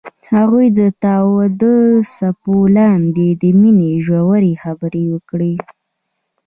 [0.31, 1.75] هغوی د تاوده
[2.15, 5.53] څپو لاندې د مینې ژورې خبرې وکړې.